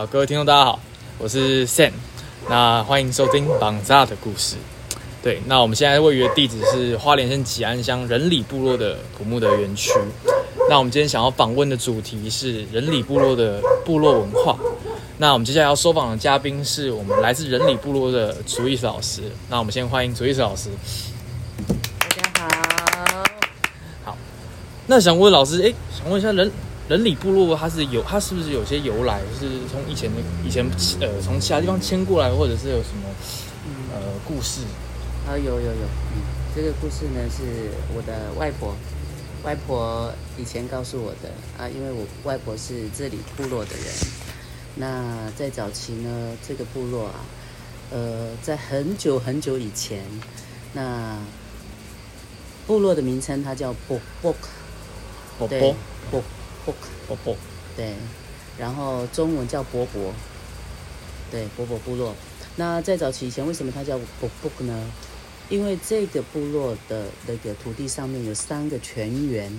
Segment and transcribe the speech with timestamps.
[0.00, 0.80] 好，各位听众大家好，
[1.18, 1.92] 我是 Sam，
[2.48, 4.56] 那欢迎收听绑扎的故事。
[5.22, 9.92] 对，那我们现在位于的地址是花莲县吉安乡仁里部落的古墓的园区。
[10.70, 14.56] 那我们今天想要访问的主题是仁里部落的部落文化。
[15.18, 19.20] 那我们接下来要收访的嘉宾是我们来自仁里部落的竹意思老师。
[19.50, 20.70] 那我们先欢迎竹意思老师。
[21.98, 22.48] 大家
[24.02, 24.16] 好，好，
[24.86, 26.50] 那想问老师，哎，想问一下仁
[26.90, 30.68] 仁里部落它是有它是不是有些由来，是从以前的以前
[31.00, 33.08] 呃从其他地方迁过来，或者是有什么
[33.94, 34.62] 呃故事？
[35.24, 36.18] 啊有有有，嗯，
[36.52, 38.74] 这个故事呢是我的外婆，
[39.44, 41.30] 外婆以前告诉我的。
[41.56, 43.84] 啊，因为我外婆是这里部落的人。
[44.74, 47.14] 那在早期呢，这个部落啊，
[47.92, 50.02] 呃，在很久很久以前，
[50.72, 51.16] 那
[52.66, 55.72] 部落的名称它叫波波克，对
[56.10, 56.20] 波
[56.64, 57.36] 波波波克，波波，
[57.76, 57.94] 对，
[58.58, 60.12] 然后中文叫伯伯，
[61.30, 62.14] 对，伯伯部落。
[62.56, 64.90] 那在早期以前，为什么它叫伯伯克呢？
[65.48, 69.52] 因为这个部落的那个土地上面有三个泉源，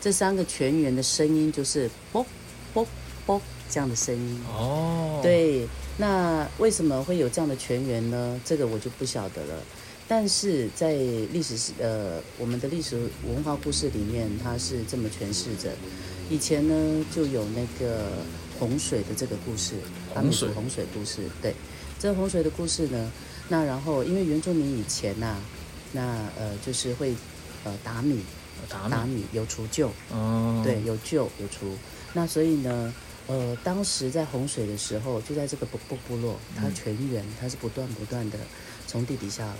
[0.00, 2.26] 这三个泉源的声音就是啵
[2.74, 2.86] 啵
[3.24, 4.40] 啵这样的声音。
[4.48, 8.40] 哦，，对，那为什么会有这样的泉源呢？
[8.44, 9.54] 这个我就不晓得了。
[10.08, 15.70] 但是在历史是呃我们的历史文化故事里面，它是这么诠释着。
[16.32, 18.06] 以前呢就有那个
[18.58, 19.74] 洪水的这个故事，
[20.14, 21.28] 洪水洪水故事。
[21.42, 21.54] 对，
[21.98, 23.12] 这洪水的故事呢，
[23.50, 25.36] 那然后因为原住民以前呐、
[25.92, 26.00] 那
[26.38, 27.14] 呃就是会
[27.64, 28.20] 呃打米，
[28.66, 31.76] 打米，打米有除旧，哦，对，，有旧有除。
[32.14, 32.94] 那所以呢，
[33.26, 38.38] 呃，当时在洪水的时候，就在这个部部部落，它嗯泉源它是不断不断的
[38.86, 39.52] 从地底下，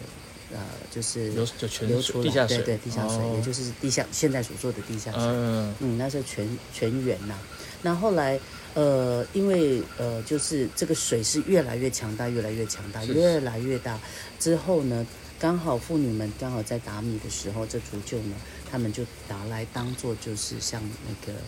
[0.52, 0.58] 呃，
[0.90, 1.46] 就是流
[1.88, 5.20] 流出来，地下水，对对，地下水，哦也就是地下现在所说的地下水。
[5.22, 7.38] 嗯，嗯，那是全全源呐、
[7.82, 8.38] 那后来，
[8.74, 13.98] 呃，因为呃，就是这个水是越来越强大，越来越强大，越来越大。
[14.38, 15.06] 之后呢，
[15.38, 18.36] 刚好妇女们刚好在打米的时候，这竹臼呢，
[18.70, 21.38] 他们就拿来当做就是像那个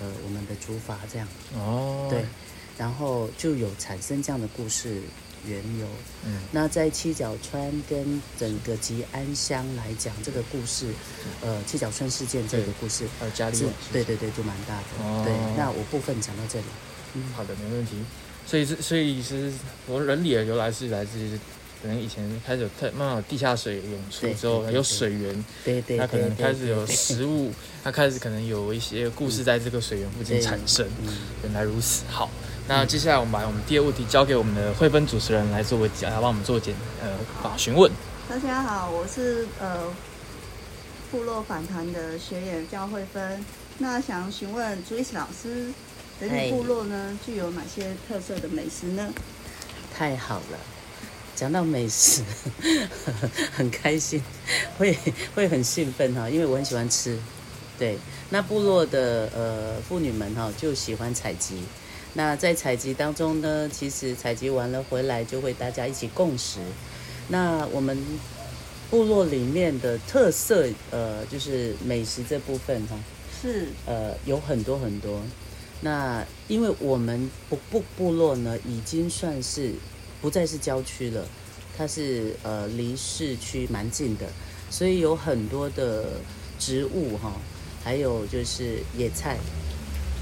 [0.00, 2.24] 呃我们的竹筏这样，哦，对，
[2.76, 5.00] 然后就有产生这样的故事
[5.48, 5.86] 缘由。
[6.24, 10.86] 嗯，那在七角川跟整个吉安乡来讲，这个故事，
[11.40, 13.06] 呃，七角川事件这个故事。
[13.18, 13.58] 还有家里
[13.92, 15.04] 对对对，就蛮大的。
[15.04, 16.64] 哦对，那我部分讲到这里。
[17.14, 17.96] 嗯，好的，没问题。
[18.46, 19.52] 所以是，所以是
[19.86, 21.38] 我人里的由来是来自于，
[21.82, 27.52] 可能以前开始有太慢慢有地下水涌出之后，有水源，对对它可能开始有食物，
[27.84, 30.86] 它开始可能有一些故事在这个水源附近产生。
[31.02, 31.14] 嗯，
[31.44, 32.30] 原来如此，好。
[32.68, 37.08] 那接下来我们把我们第二问题交给我们的慧芬主持人来做个讲，来帮我们做简呃
[37.42, 37.90] 法询问。
[38.28, 39.90] 大家好，我是呃
[41.10, 43.42] 部落访谈的学员叫慧芬。
[43.78, 45.72] 那想询问朱伊斯老师，
[46.20, 49.10] 人体部落呢具有哪些特色的美食呢？
[49.96, 50.58] 太好了。
[51.34, 52.22] 讲到美食，
[53.56, 54.22] 很开心，
[54.76, 54.94] 会
[55.34, 57.18] 会很兴奋哈，因为我很喜欢吃。
[57.78, 61.62] 对，那部落的呃妇女们哈就喜欢采集。
[62.18, 66.58] 那在采集当中呢，其实采集完了回来就会大家一起共识。
[67.28, 67.96] 那我们
[68.90, 72.98] 部落里面的特色呃就是美食这部分哈，
[73.40, 75.22] 是呃，有很多很多。
[75.80, 79.72] 那因为我们部部部落呢，已经算是
[80.20, 81.24] 不再是郊区了，
[81.76, 84.26] 它是呃离市区蛮近的，
[84.70, 86.14] 所以有很多的
[86.58, 87.32] 植物哈，
[87.84, 89.36] 还有就是野菜，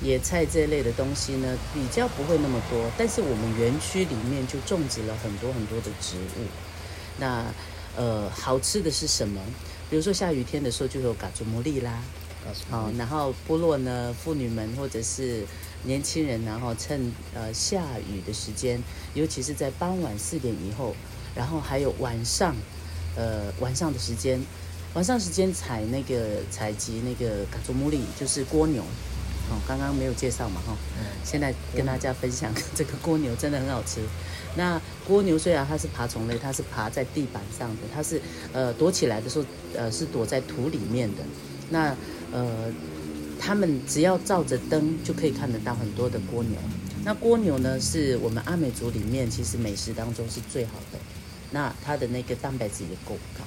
[0.03, 2.91] 野菜这类的东西呢，比较不会那么多。
[2.99, 6.47] 但是我们园区里面就种植了很多很多的植物。
[7.19, 7.45] 那
[7.97, 9.41] 呃，好吃的是什么？
[9.89, 12.03] 比如说下雨天的时候就有嘎祖摩利啦，
[12.69, 15.47] 好、然后部落呢，妇女们或者是
[15.85, 18.83] 年轻人，然后趁呃下雨的时间，
[19.15, 20.95] 尤其是在傍晚四点以后，
[21.35, 22.55] 然后还有晚上，
[23.17, 24.45] 呃晚上的时间，
[24.93, 28.85] 晚上时间采那个采集那个嘎祖茉莉，就是蜗牛，
[29.51, 34.01] 哦，刚刚没有介绍嘛哈、嗯现在跟大家分享 这个蜗牛真的很好吃。
[34.57, 38.21] 那蜗牛虽然它是爬虫类，它是爬在地板上的，它是
[38.53, 39.45] 呃躲起来的时候，
[39.77, 41.23] 呃是躲在土里面的。
[41.71, 41.95] 那
[42.33, 42.73] 呃，
[43.41, 46.57] 它们只要照着灯就可以看得到很多的蜗牛。
[47.05, 50.99] 那蜗牛呢，是我们阿美族里面其实美食当中是最好的。
[51.51, 53.45] 那它的那个蛋白质也够高，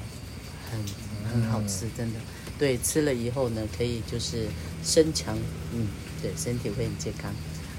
[0.71, 2.19] 很很好吃，真的。
[2.59, 4.45] 对，吃了以后呢，可以就是
[4.83, 5.35] 身强，
[5.73, 5.87] 嗯，
[6.21, 7.33] 对，身体会很健康。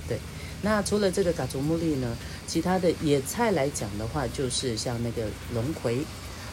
[0.09, 0.19] 对，
[0.63, 2.17] 那除了这个嘎竹木栗呢，
[2.47, 5.99] 其他的野菜来讲的话，就是像那个龙葵。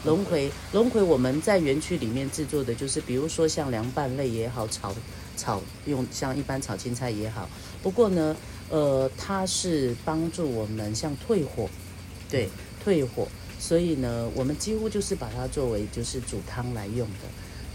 [0.05, 4.93] 龙葵，龙葵我们在园区里面制作的就是，比如说像凉拌类也好，炒
[5.35, 7.49] 炒用像一般炒青菜也好，
[7.81, 8.35] 不过呢，
[8.69, 11.67] 呃，它是帮助我们像退火，
[12.29, 12.47] 对，
[12.83, 13.27] 退火，
[13.59, 17.27] 所以呢，我们几乎就是把它作为就是煮汤来用的。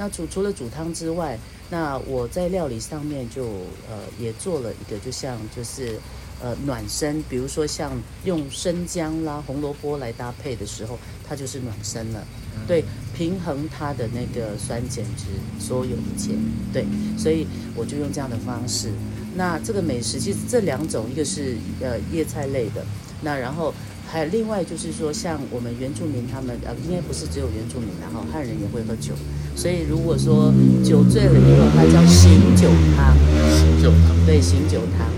[0.02, 1.38] 那煮除了煮汤之外，
[1.70, 3.44] 那我在料理上面就
[3.88, 5.96] 呃也做了一个，就像就是
[6.42, 7.92] 呃暖身，比如说像
[8.24, 12.26] 用生姜啦、红萝卜来搭配的时候，它就是暖身了。
[12.66, 12.84] 对，
[13.16, 15.26] 平衡它的那个酸碱值，
[15.60, 16.32] 所有一切，
[16.72, 16.84] 对，
[17.16, 17.46] 所以
[17.76, 18.90] 我就用这样的方式。
[19.36, 22.84] 那这个美食其实这两种，一个是呃叶菜类的，
[23.20, 23.72] 那然后
[24.12, 29.14] 还有另外就是说，像我们原住民他们呃，应该不是只有原住民，然后汉人也会喝酒，
[29.56, 30.52] 所以如果说
[30.84, 33.16] 酒醉了以后，它叫醒酒汤，
[33.56, 35.08] 醒酒汤，对，醒酒汤，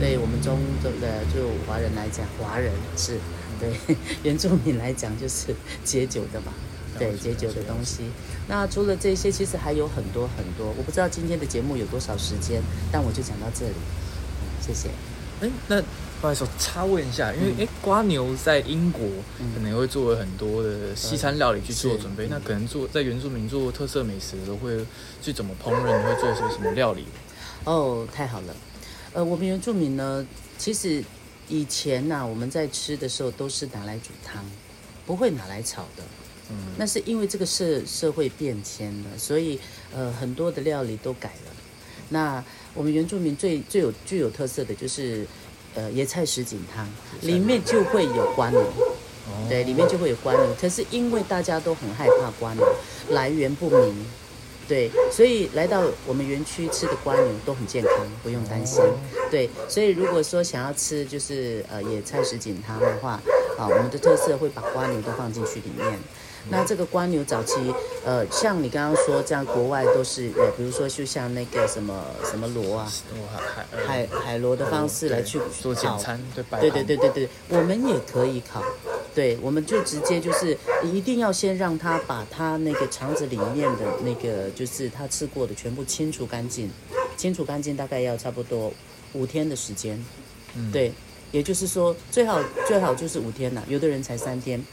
[0.00, 3.18] 对我们中的就华人来讲，华人是
[3.60, 3.68] 对
[4.22, 5.54] 原住民来讲就是
[5.84, 6.54] 解酒的嘛。
[6.98, 8.02] 对解酒的东西，
[8.48, 10.74] 那除了这些，其实还有很多很多。
[10.76, 12.60] 我不知道今天的节目有多少时间，
[12.90, 13.74] 但我就讲到这里。
[14.60, 14.88] 谢谢。
[15.40, 15.80] 哎，那
[16.20, 19.02] 不好意思，我插问一下，因为哎，瓜牛在英国
[19.54, 24.84] 可能会做了很多的西餐料理去做准备，那可能做在原住民做特色美食的时候，会
[25.22, 27.04] 去怎么烹饪，会做些什么料理？
[27.64, 28.56] 哦，太好了。
[29.12, 30.26] 呃，我们原住民呢，
[30.58, 31.02] 其实
[31.48, 34.44] 以前呢，我们在吃的时候都是拿来煮汤，
[35.06, 36.02] 不会拿来炒的。
[36.50, 39.60] 嗯那是因为这个社社会变迁了，所以
[39.94, 41.52] 呃很多的料理都改了。
[42.08, 42.42] 那
[42.72, 45.26] 我们原住民最最有具有特色的就是，
[45.74, 46.86] 呃野菜什锦汤，
[47.22, 48.62] 里面就会有瓜牛，
[49.48, 50.42] 对，里面就会有瓜牛。
[50.60, 52.66] 可是因为大家都很害怕瓜牛，
[53.10, 54.06] 来源不明，
[54.66, 57.92] 对，所以来到我们园区吃的瓜牛都很健康，
[58.22, 58.82] 不用担心。
[59.30, 63.20] 对，所以如果说想要吃就是呃野菜什锦汤的话，
[63.58, 65.98] 啊，我们的特色会把瓜牛都放进去里面。
[66.50, 67.54] 那这个瓜牛早期，
[68.04, 72.92] 呃，像你刚刚说这样，国外都是呃，比如说就像那个什么什么螺啊，
[73.54, 76.20] 海海海螺的方式来去做简餐，
[76.60, 78.62] 对对对对对，我们也可以烤，
[79.14, 86.70] 对，我们就直接就是一定要先让它把它那个肠子里面的那个就是它吃过的全部清除干净，
[87.16, 88.72] 清除干净大概要差不多
[89.12, 90.02] 五天的时间，
[90.54, 90.92] 嗯，对，
[91.30, 94.64] 也就是说最好最好就是五天了，有的人才三天。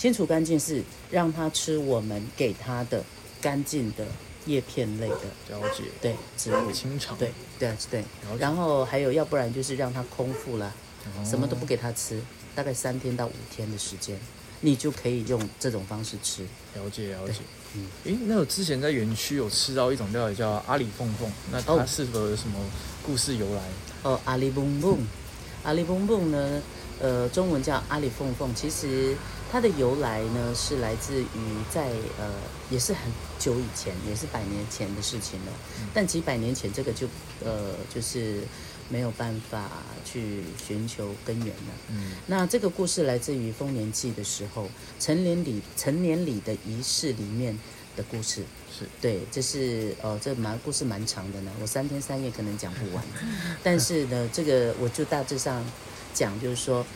[0.00, 3.04] 清除干净是让它吃我们给它的
[3.38, 4.06] 干净的
[4.46, 5.16] 叶片类的，
[5.50, 6.72] 了解，对，植物。
[6.72, 8.02] 清肠，对对对，
[8.38, 10.72] 然后还有要不然就是让它空腹了，
[11.22, 12.18] 什么都不给它吃，
[12.54, 14.18] 大概三天到五天的时间，
[14.62, 16.44] 你就可以用这种方式吃。
[16.76, 17.40] 了解了解，
[17.74, 22.58] 嗯，诶，那我之前在园区有吃到一种料理叫阿里凤凤，那它是否有什么
[23.04, 23.60] 故事由来？
[24.04, 24.98] 哦，阿里蹦蹦，
[25.62, 26.62] 阿里蹦蹦呢？
[27.02, 29.14] 呃，中文叫阿里凤凤，其实。
[29.50, 31.26] 它的由来呢，是来自于
[31.72, 31.88] 在
[32.18, 32.30] 呃，
[32.70, 35.52] 也是很久以前，也是百年前的事情了。
[35.92, 37.08] 但几百年前，这个就
[37.44, 38.42] 呃，就是
[38.88, 39.68] 没有办法
[40.04, 41.72] 去寻求根源了。
[41.88, 44.68] 嗯，那这个故事来自于丰年祭的时候，
[45.00, 47.58] 成年礼成年礼的仪式里面
[47.96, 48.44] 的故事。
[48.72, 53.04] 是对，这是呃，这蛮故事蛮长的呢，我三天三夜可能讲不完。
[53.64, 55.64] 但是呢，这个我就大致上
[56.14, 56.86] 讲，就是说。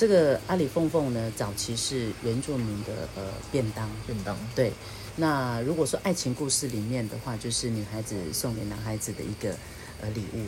[0.00, 3.86] 这个阿里凤凤呢，早期是原住民的呃便当。
[4.06, 4.34] 便当。
[4.54, 4.72] 对，
[5.16, 9.54] 那如果说爱情故事里面的话，就是女孩子送给男孩子的一个
[10.00, 10.46] 呃礼物。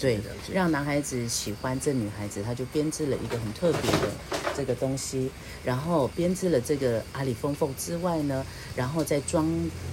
[0.00, 0.20] 对，
[0.52, 4.10] 让男孩子喜欢这女孩子，他就编织了一个很特别的
[4.56, 5.30] 这个东西，
[5.64, 8.44] 然后编织了这个阿里凤凤之外呢，
[8.76, 9.46] 然后再装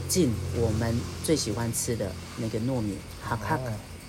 [0.07, 3.59] 进我们最喜欢吃的那个糯米哈卡。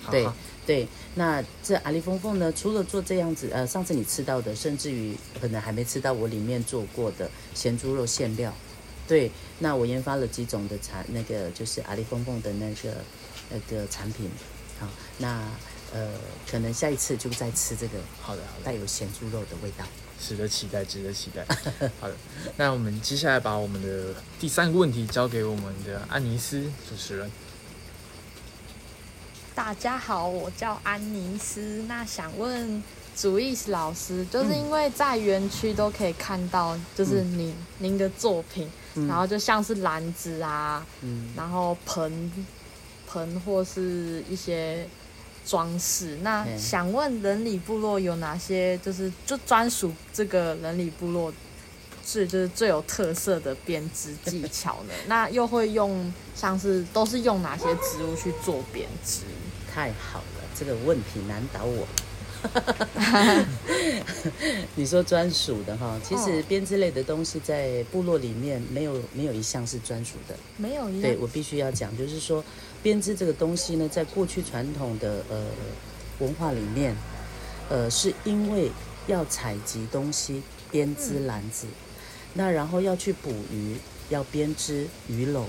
[0.09, 0.27] 对。
[0.65, 2.49] 对，那这阿里凤凤呢？
[2.53, 8.53] 除了做这样子，呃，上次你吃到的，甚至于可能还没吃到我里面做过的咸猪肉馅料。
[9.05, 12.95] 对，那我研发了几种的产，那个就是阿里凤凤的那个
[13.49, 14.31] 那个产品。
[14.79, 14.87] 好，
[15.17, 15.43] 那
[15.93, 16.09] 呃，
[16.49, 17.99] 可能下一次就再吃这个。
[18.21, 19.85] 好的，带有咸猪肉的味道。
[20.19, 21.45] 值得期待，值得期待。
[21.99, 22.15] 好的，
[22.55, 27.29] 那我们接下来把我们的第三个问题交给我们的安尼斯主持人。
[29.53, 31.83] 大家好，我叫安尼斯。
[31.87, 32.81] 那想问
[33.15, 38.69] 主意斯老师，就是因为在园区都可以看到，就是您您的作品，
[39.07, 40.85] 然后就像是篮子啊，
[41.35, 42.31] 然后盆
[43.07, 44.87] 盆或是一些
[45.45, 46.17] 装饰。
[46.21, 51.33] 那想问人里部落有哪些，就是就专属这个人里部落
[52.05, 54.93] 是就是最有特色的编织技巧呢？
[55.07, 59.21] 那又会用像是都是用哪些植物去做编织？
[59.73, 61.87] 太好了，这个问题难倒我。
[64.75, 72.43] 你说专属的哈，其实编织类的东西在部落里面没有没有一项是专属的，没有一对我必须要讲，就是说
[72.81, 75.45] 编织这个东西呢，在过去传统的呃
[76.19, 76.95] 文化里面，
[77.69, 78.71] 呃，是因为
[79.07, 81.67] 要采集东西，编织篮子，
[82.33, 83.77] 那然后要去捕鱼，
[84.09, 85.45] 要编织鱼篓，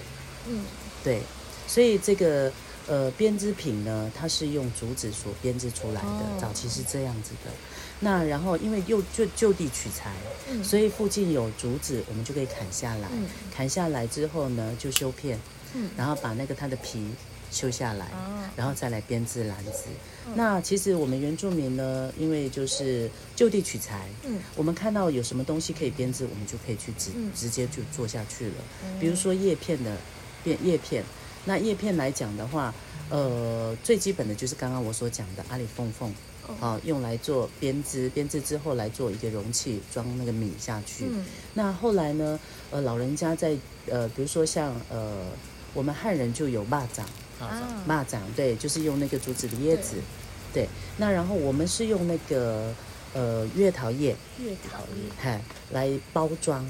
[0.48, 0.64] 嗯，
[1.02, 1.20] 对，
[1.66, 2.52] 所以这个
[2.86, 6.38] 呃编织品呢，它是用竹子所编织出来的，哦。
[6.40, 7.50] 早期是这样子的。
[8.00, 10.12] 那然后因为又就就地取材，
[10.50, 10.62] 嗯。
[10.62, 13.08] 所以附近有竹子，我们就可以砍下来。
[13.12, 13.26] 嗯。
[13.54, 15.38] 砍下来之后呢，就修片，
[15.74, 15.90] 嗯。
[15.96, 17.06] 然后把那个它的皮
[17.50, 19.84] 修下来，啊然后再来编织篮子。
[20.26, 20.32] 嗯。
[20.36, 24.38] 那其实我们原住民呢，因为就是就地取材，嗯。
[24.56, 27.30] 我们看到有什么东西可以编织，我们就可以去直、嗯。
[27.34, 28.54] 直接就做下去了。
[29.00, 29.96] 比如说叶片的
[30.42, 31.02] 变叶片，
[31.44, 32.72] 那叶片来讲的话，
[33.10, 36.10] 呃，最基本的就是刚刚我所讲的阿里凤凤，
[36.46, 36.54] 哦。
[36.58, 41.04] 好、用来做编织，编织之后来做一个容器装那个米下去。
[41.10, 41.24] 嗯。
[41.52, 42.38] 那后来呢，
[42.70, 45.26] 呃，老人家在呃，比如说像呃，
[45.74, 47.02] 我们汉人就有蚂蚱，
[47.38, 49.96] 啊，啊蚂蚱对，就是用那个竹子的叶子，
[50.52, 50.68] 对。
[50.96, 52.74] 那然后我们是用那个
[53.12, 56.64] 呃月桃叶，月桃叶，嗨，来包装。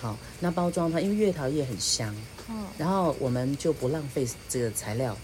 [0.00, 2.14] 好，那包装它，因为月桃叶很香，
[2.48, 2.64] 嗯。
[2.78, 5.16] 然后我们就不浪费这个材料，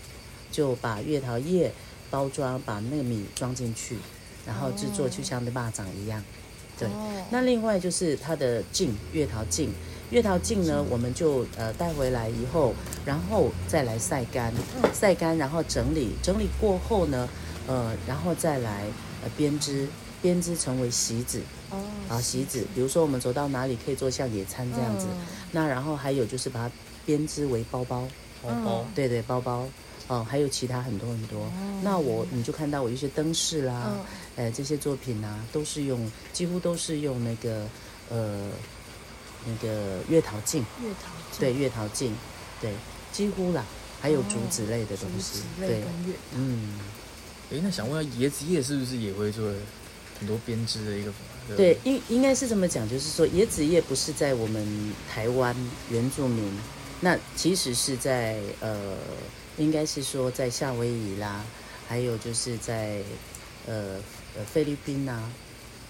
[0.51, 1.73] 就把月桃叶
[2.11, 3.97] 包装，把那个米装进去，
[4.47, 6.23] 然后制作哦就像那蚂蚱一样。
[6.77, 9.71] 对，哦那另外就是它的茎，月桃茎。
[10.11, 12.75] 月桃茎呢，我们就呃带回来以后，
[13.07, 14.53] 然后再来晒干，
[14.93, 17.29] 晒干，然后整理，整理过后呢，
[17.67, 18.85] 呃，然后再来
[19.23, 19.89] 呃编织，
[20.21, 21.41] 编织成为席子
[21.75, 22.65] 哦啊，席子。
[22.75, 25.27] 比如说我们走到哪里可以做像野餐这样子，嗯。
[25.53, 28.09] 那然后还有就是把它编织为包包，
[28.43, 29.67] 包包，对对，包包。
[30.07, 31.51] 哦，还有其他很多很多。
[31.83, 34.05] 那我你就看到我一些灯饰啦，嗯。
[34.37, 37.67] 呃，这些作品啊，都是用几乎都是用那个
[38.11, 38.51] 呃
[39.47, 41.41] 那个月桃镜，月桃镜。
[41.41, 42.15] 对，月桃镜，
[42.61, 42.75] 对，
[43.13, 43.65] 几乎啦，
[44.01, 45.83] 还有竹子类的东西，对，
[46.35, 46.79] 嗯，
[47.51, 49.51] 哎，那想问下，椰子叶是不是也会做
[50.19, 51.13] 很多编织的一个？
[51.57, 55.55] 对，应应该是这么讲，就是说椰子叶不是在我们台湾
[55.91, 56.51] 原住民，
[57.01, 58.97] 那其实是在呃，
[59.59, 61.45] 应该是说在夏威夷啦，
[61.87, 63.03] 还有就是在
[63.67, 64.01] 呃
[64.37, 65.31] 呃菲律宾啊，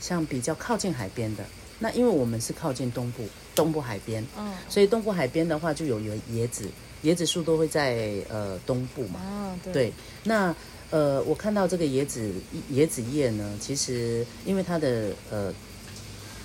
[0.00, 1.44] 像比较靠近海边的。
[1.78, 6.68] 那因为我们是靠近东部东部海边，嗯所以东部海边的话就有有椰子，
[7.04, 9.20] 椰子树都会在呃东部嘛。
[9.20, 9.92] 啊对对，
[10.24, 10.54] 那
[10.90, 12.32] 呃，我看到这个椰子
[12.72, 15.52] 椰子叶呢，其实因为它的呃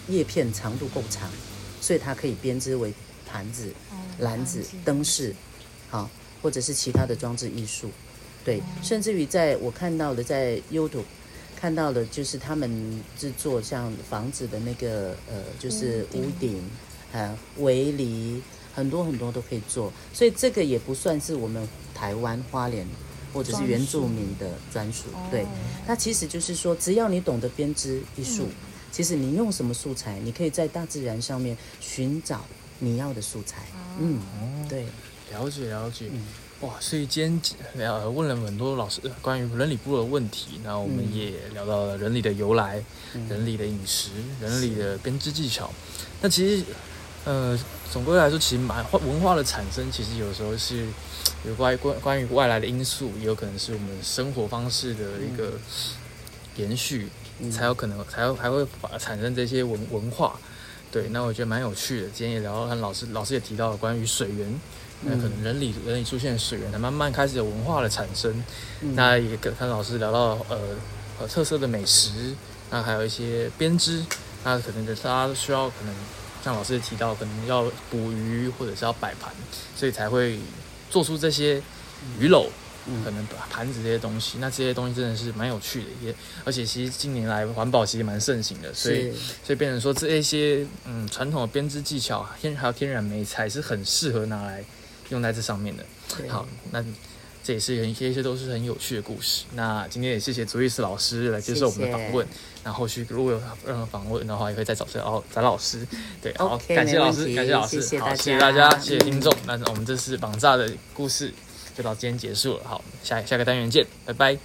[0.08, 1.30] 叶片长度够长，
[1.80, 2.94] 所以它可以编织为
[3.28, 5.34] 盘子、哦篮子、灯饰，
[5.90, 6.10] 好，
[6.42, 7.90] 或者是其他的装置艺术。
[8.44, 11.04] 对，哦甚至于在我看到的在 YouTube
[11.56, 16.64] 看到的，就是他们制作像房子的那个呃，就是屋屋顶，
[17.12, 18.42] 呃，围篱，
[18.74, 19.92] 很多很多都可以做。
[20.14, 22.88] 所以这个也不算是我们台湾花莲
[23.34, 25.06] 或者是原住民的专属。
[25.30, 25.44] 对。
[25.44, 25.48] 哦，
[25.88, 28.56] 那其实就是说，只要你懂得编织艺术，嗯。
[28.92, 32.44] 其实你用什么素材，你可以在大自然上面寻找
[32.80, 33.64] 你要的素材。
[34.00, 34.86] 嗯，哦，对，
[35.32, 36.08] 了解了解。
[36.12, 36.24] 嗯。
[36.62, 41.14] 哇，所以今天呃问了很多老师呃关于人理部落的问题，那我们嗯。
[41.16, 42.84] 也聊到了人理的由来、
[43.14, 44.10] 嗯人理的饮食、
[44.42, 45.72] 人理的编织技巧。
[46.20, 46.66] 那其实
[47.24, 47.58] 呃
[47.90, 50.86] 总归来说，其实蛮文化的产生，其实有时候是
[51.48, 55.54] 有关于关关于外来的因素，也有可能是我们生活方式的一个
[56.58, 57.08] 延续，
[57.40, 60.38] 嗯才有可能才有还会把产生这些文文化。
[60.92, 62.08] 对，那我觉得蛮有趣的。
[62.10, 64.60] 今天也聊到，看老师老师也提到了关于水源，
[65.04, 68.44] 那可能人里人里出现水源，才慢慢开始有文化的产生。
[68.82, 70.60] 嗯那也跟跟老师聊到呃
[71.20, 72.34] 呃特色的美食，
[72.72, 74.04] 那还有一些编织，
[74.44, 75.94] 那可能大家都需要可能
[76.44, 79.32] 像老师也提到，可能要捕鱼或者是要摆盘，
[79.76, 80.40] 所以才会
[80.90, 81.62] 做出这些
[82.20, 82.48] 鱼篓。
[82.92, 89.12] 嗯可能盘子这些东西，那这些东西真的是蛮有趣的，也而且其实近年来环保其实蛮盛行的，所以
[89.44, 94.64] 所以变成说这一些嗯传统的编织技巧，天还有天然媒材是很适合拿来
[95.10, 95.86] 用在这上面的。
[96.30, 96.84] 好，那
[97.44, 99.46] 这也是很一些都是很有趣的故事。
[99.54, 102.28] 那今天也谢谢朱医师老师来接受我们的访问。
[102.64, 105.88] 那后续如果有任何访问的话，也可以再找这哦翟老师。
[106.22, 109.60] 对，好感谢老师，感谢老师，好，谢谢大谢谢家大家，谢谢听众嗯。
[109.60, 111.34] 那我们这次绑架的故事
[111.76, 112.64] 就到今天结束了。
[112.66, 114.38] 好，下下个单元见，拜拜。